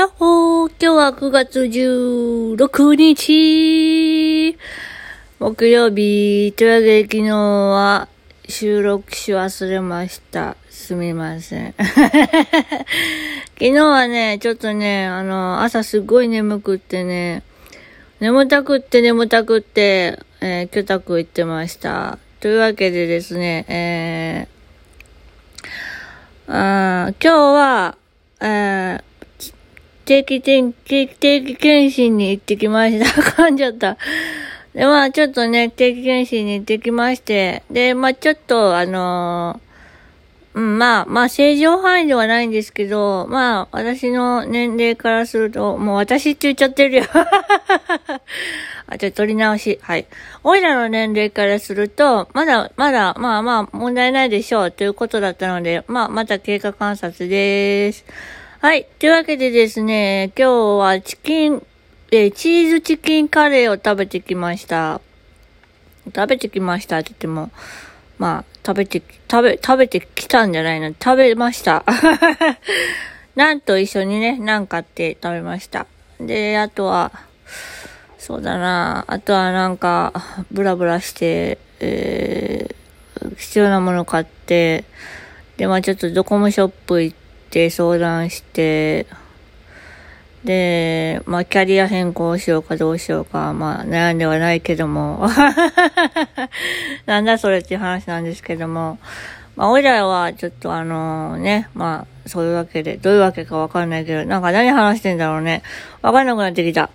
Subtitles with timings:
[0.00, 4.56] やっほー今日は9月16日
[5.38, 8.08] 木曜日というわけで昨日は
[8.48, 10.56] 収録し忘れました。
[10.70, 11.74] すみません。
[11.76, 11.84] 昨
[13.58, 17.42] 日はね、ちょっとね、あの、朝すっごい眠くってね、
[18.20, 22.18] 眠たくって眠たくって、えー、居宅行ってました。
[22.40, 27.96] というわけでですね、えー、あ今日は、
[28.40, 29.09] えー、
[30.10, 33.04] 定期定期、定期検診に行ってきました。
[33.22, 33.96] 噛んじゃった。
[34.74, 47.04] で、まあ、ちょっとね、定期検診に行ってきまして、で、まあ、ちょっと、あのー、うん、まあ、まあ、正常範囲ではないんですけど、まあ、私の年齢からすると、もう私って言っちゃってるよ。
[48.88, 49.78] あ、ちょっと取り直し。
[49.80, 50.06] はい。
[50.42, 58.04] おいらの年齢からすると、まだ、まだ、まあまあ、問題ないでしょう、ということだったので、まあ、また経過観察です。
[58.62, 58.84] はい。
[58.98, 61.66] というわけでですね、今日はチキン、
[62.10, 65.00] えチーズチキンカレーを食べてきました。
[66.14, 67.50] 食べてきましたって言っても、
[68.18, 70.90] まあ、食べて、食べ、食べてきたんじゃないの。
[70.90, 71.86] 食べました。
[73.34, 75.86] なんと一緒にね、なんかって食べました。
[76.20, 77.12] で、あとは、
[78.18, 80.12] そうだな、あとはなんか、
[80.52, 84.84] ブラブラして、えー、必要なもの買って、
[85.56, 87.19] で、まあちょっとドコモショップ行って、
[87.50, 89.08] って相談して、
[90.44, 95.28] で、まあ、キャリア変更しようかどうしようか、まあ、悩んではないけども。
[97.06, 99.00] なんだそれっていう話なんですけども。
[99.56, 105.64] まあ、おいらは、ちょっとあのね、まあ、そういうわけで、どういうわけかわかんないけど、なんか何話してんだろうね。
[106.02, 106.88] わかんなくなってきた。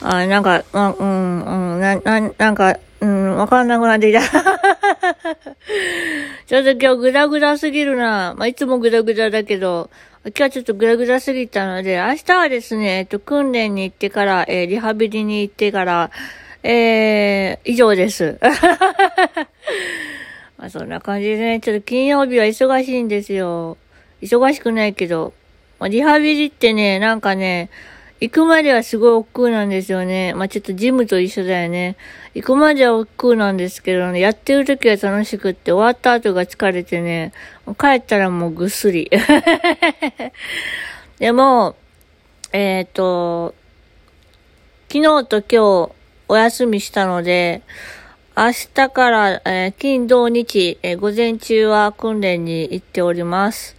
[0.00, 4.58] あなんか、まあ、うん、うん、な、な、なんか、うん、わかんなくなってきた。
[6.46, 8.34] ちょっと今日グダグダすぎるな。
[8.36, 9.90] まあ、いつもグダグダだけど、
[10.24, 16.10] 今日はちょっとグダグダすぎたので、明日はですね、えっと、訓練に行ってから、えー、リハビリに行ってから、
[16.62, 18.38] えー、以上です。
[20.58, 23.76] まあ、そんな感じでね、ちょっと金曜日は忙しいんですよ。
[24.20, 25.32] 忙しくないけど、
[25.78, 27.70] まあ、リハビリってね、なんかね、
[28.20, 30.34] 行くまではすごい億劫なんですよね。
[30.34, 31.96] まあ、ちょっとジムと一緒だよね。
[32.34, 37.32] 行くまでは億劫なんですけどね、やってる時は楽しくって終わった後が疲れてね、
[37.78, 39.08] 帰ったらもうぐっすり。
[41.20, 41.76] でも、
[42.52, 43.54] えっ、ー、と、
[44.90, 45.92] 昨日と今日
[46.28, 47.62] お休みしたので、
[48.36, 53.76] 明日から、えー、金土日、えー、午前中は訓練に行っております。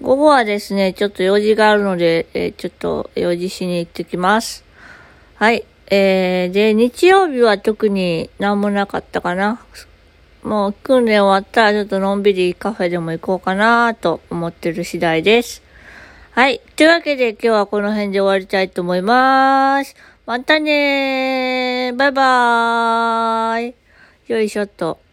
[0.00, 4.64] 午後はですね、ちょっと用事があるので、えー、ちょっと用事しに行ってきます。
[5.34, 5.66] はい。
[5.90, 9.60] えー、で、日曜日は特に何もなかったかな。
[10.42, 15.62] もう訓練終わったらちょっとのんびりカフェでも行こうかなと思ってる次第です。
[16.30, 16.62] はい。
[16.76, 19.94] というわけで今日はこの辺で終わりたいと思います。
[20.24, 21.96] またねー。
[21.96, 23.74] バイバーイ。
[24.28, 25.00] よいしょっと。